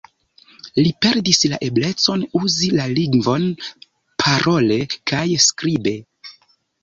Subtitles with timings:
[0.85, 3.45] Li perdis la eblecon uzi la lingvon
[4.23, 4.79] parole
[5.11, 5.97] kaj skribe.